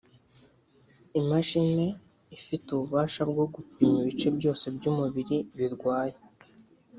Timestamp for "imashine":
1.19-1.85